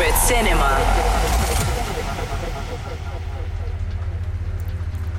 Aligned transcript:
Secret 0.00 0.16
Cinema. 0.16 0.78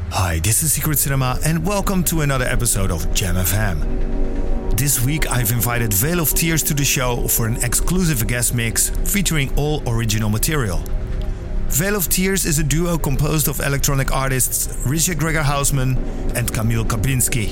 Hi, 0.10 0.40
this 0.40 0.64
is 0.64 0.74
Secret 0.74 0.98
Cinema, 0.98 1.38
and 1.46 1.64
welcome 1.64 2.04
to 2.06 2.22
another 2.22 2.46
episode 2.46 2.90
of 2.90 3.14
Jam 3.14 3.36
FM. 3.36 4.76
This 4.76 5.00
week 5.06 5.30
I've 5.30 5.52
invited 5.52 5.94
Veil 5.94 6.20
of 6.20 6.34
Tears 6.34 6.64
to 6.64 6.74
the 6.74 6.84
show 6.84 7.28
for 7.28 7.46
an 7.46 7.58
exclusive 7.58 8.26
guest 8.26 8.56
mix 8.56 8.90
featuring 8.90 9.56
all 9.56 9.88
original 9.88 10.32
material. 10.32 10.80
Veil 11.68 11.96
of 11.96 12.10
Tears 12.10 12.48
is 12.48 12.58
a 12.58 12.64
duo 12.64 12.98
composed 12.98 13.48
of 13.48 13.60
electronic 13.60 14.12
artists 14.12 14.84
Richard 14.88 15.20
Gregor 15.20 15.44
Hausman 15.44 15.96
and 16.36 16.52
Kamil 16.52 16.86
Kabinski. 16.86 17.52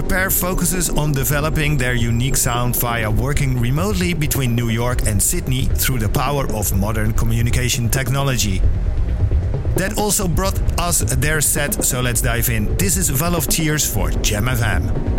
The 0.00 0.08
pair 0.08 0.30
focuses 0.30 0.88
on 0.88 1.12
developing 1.12 1.76
their 1.76 1.92
unique 1.92 2.38
sound 2.38 2.74
via 2.74 3.10
working 3.10 3.60
remotely 3.60 4.14
between 4.14 4.54
New 4.54 4.70
York 4.70 5.06
and 5.06 5.22
Sydney 5.22 5.66
through 5.66 5.98
the 5.98 6.08
power 6.08 6.46
of 6.54 6.74
modern 6.74 7.12
communication 7.12 7.90
technology. 7.90 8.62
That 9.76 9.98
also 9.98 10.26
brought 10.26 10.58
us 10.80 11.00
their 11.00 11.42
set, 11.42 11.84
so 11.84 12.00
let's 12.00 12.22
dive 12.22 12.48
in. 12.48 12.74
This 12.78 12.96
is 12.96 13.10
Veil 13.10 13.36
of 13.36 13.46
Tears 13.46 13.84
for 13.84 14.10
Jam 14.10 14.46
FM. 14.46 15.09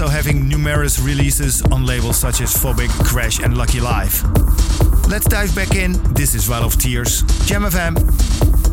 Also 0.00 0.10
having 0.10 0.48
numerous 0.48 0.98
releases 0.98 1.60
on 1.60 1.84
labels 1.84 2.16
such 2.16 2.40
as 2.40 2.54
Phobic, 2.54 2.88
Crash, 3.04 3.38
and 3.40 3.58
Lucky 3.58 3.80
Life. 3.80 4.24
Let's 5.08 5.26
dive 5.26 5.54
back 5.54 5.74
in. 5.74 5.92
This 6.14 6.34
is 6.34 6.46
Veil 6.46 6.64
of 6.64 6.78
Tears, 6.78 7.20
Jam 7.44 7.64
FM. 7.64 8.69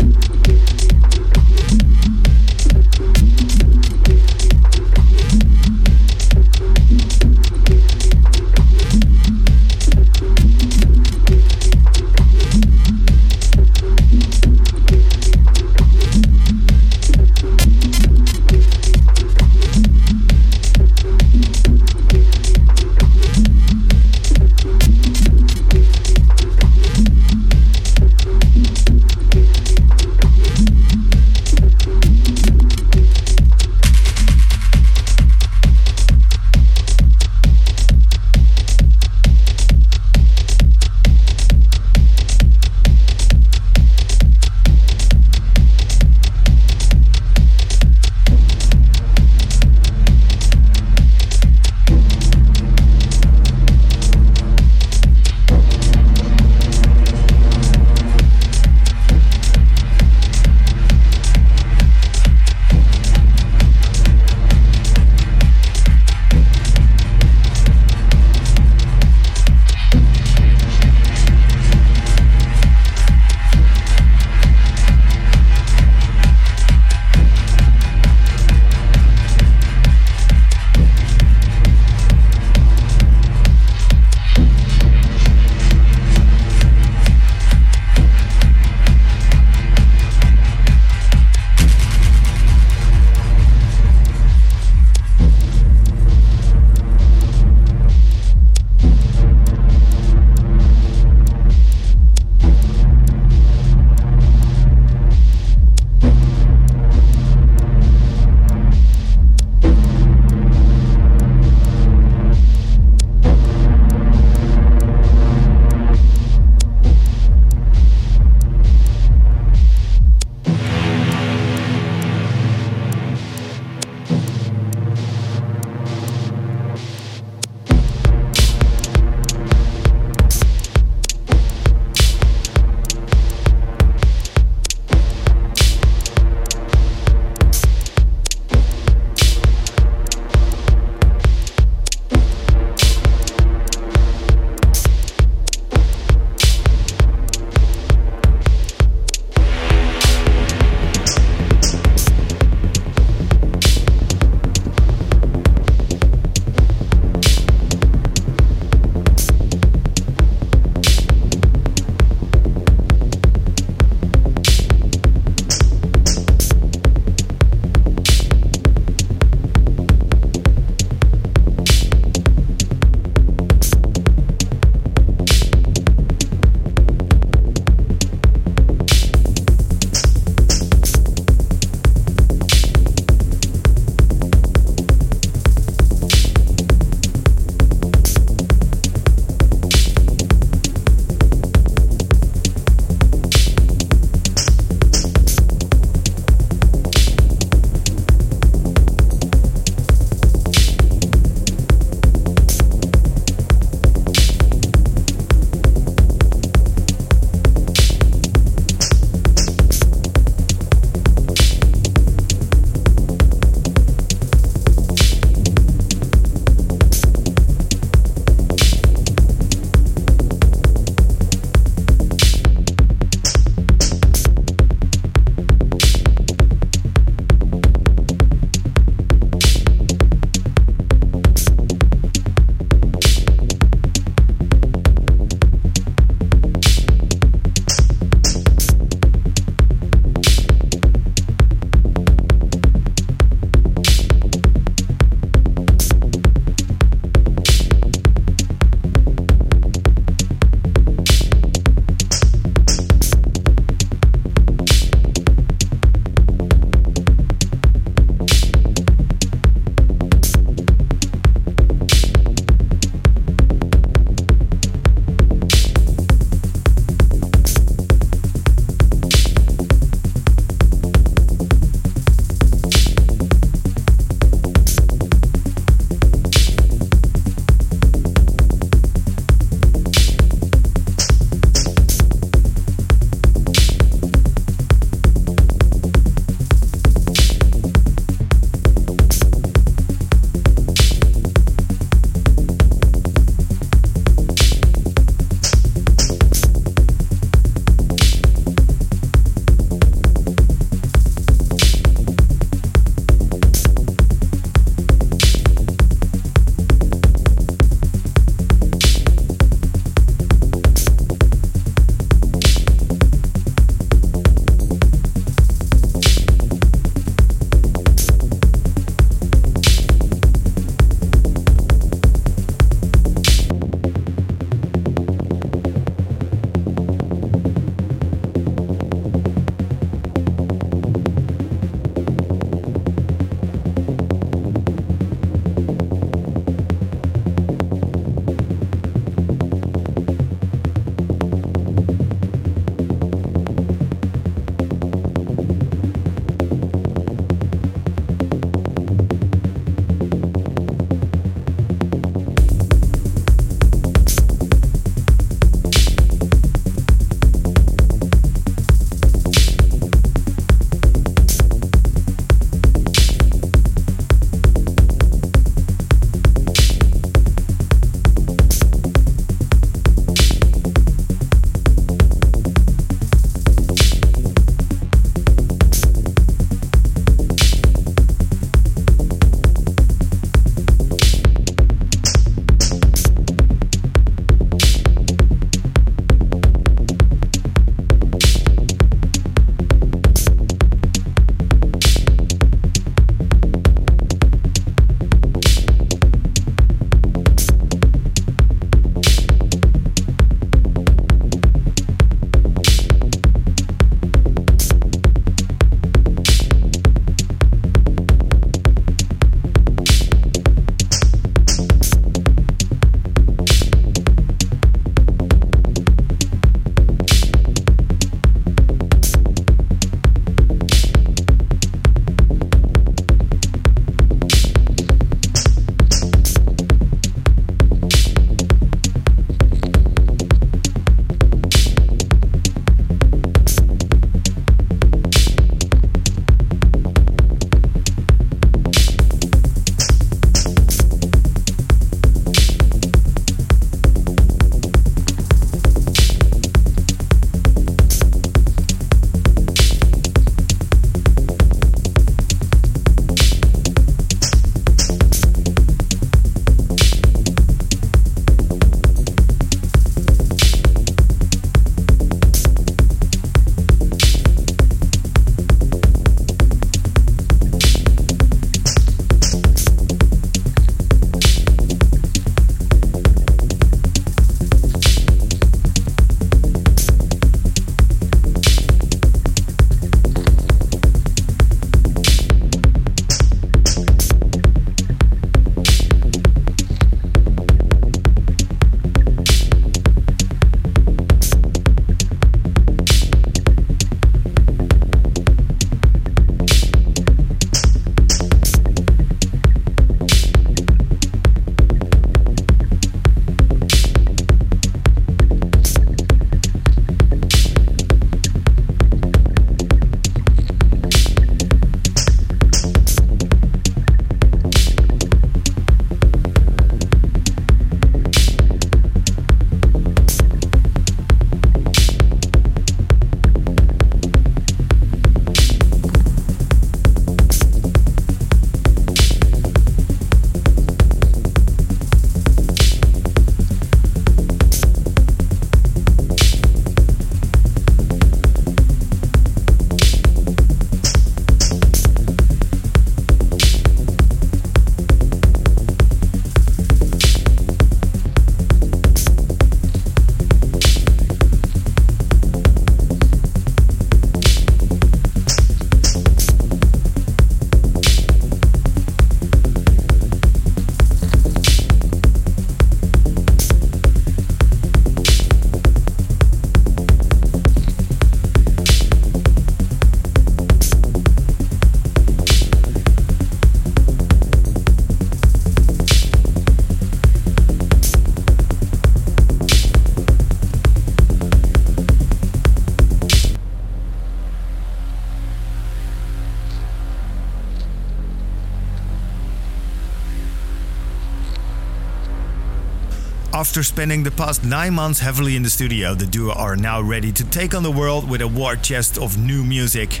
After 593.52 593.62
spending 593.62 594.02
the 594.02 594.10
past 594.10 594.44
nine 594.46 594.72
months 594.72 594.98
heavily 594.98 595.36
in 595.36 595.42
the 595.42 595.50
studio, 595.50 595.94
the 595.94 596.06
duo 596.06 596.32
are 596.32 596.56
now 596.56 596.80
ready 596.80 597.12
to 597.12 597.22
take 597.22 597.54
on 597.54 597.62
the 597.62 597.70
world 597.70 598.08
with 598.08 598.22
a 598.22 598.26
war 598.26 598.56
chest 598.56 598.96
of 598.96 599.18
new 599.18 599.44
music. 599.44 600.00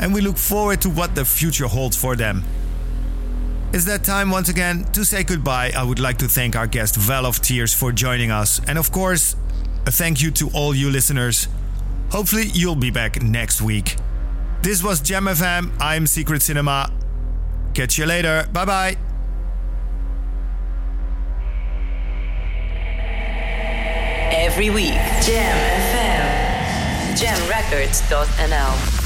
And 0.00 0.12
we 0.12 0.20
look 0.20 0.36
forward 0.36 0.82
to 0.82 0.90
what 0.90 1.14
the 1.14 1.24
future 1.24 1.66
holds 1.66 1.96
for 1.96 2.14
them. 2.14 2.44
It's 3.72 3.86
that 3.86 4.04
time 4.04 4.30
once 4.30 4.50
again 4.50 4.84
to 4.92 5.02
say 5.02 5.24
goodbye. 5.24 5.72
I 5.74 5.82
would 5.82 5.98
like 5.98 6.18
to 6.18 6.28
thank 6.28 6.56
our 6.56 6.66
guest 6.66 6.96
Val 6.96 7.24
of 7.24 7.40
Tears 7.40 7.72
for 7.72 7.90
joining 7.90 8.30
us, 8.30 8.60
and 8.68 8.76
of 8.76 8.92
course, 8.92 9.34
a 9.86 9.90
thank 9.90 10.20
you 10.20 10.30
to 10.32 10.50
all 10.52 10.74
you 10.74 10.90
listeners. 10.90 11.48
Hopefully, 12.10 12.50
you'll 12.52 12.76
be 12.76 12.90
back 12.90 13.22
next 13.22 13.62
week. 13.62 13.96
This 14.60 14.82
was 14.82 15.00
Jam 15.00 15.24
FM. 15.24 15.72
I'm 15.80 16.06
Secret 16.06 16.42
Cinema. 16.42 16.92
Catch 17.72 17.96
you 17.96 18.04
later. 18.04 18.46
Bye 18.52 18.66
bye. 18.66 19.03
Every 24.54 24.70
week, 24.70 24.94
Jam 25.20 25.56
FM. 25.90 27.16
Jamrecords.nl 27.18 29.03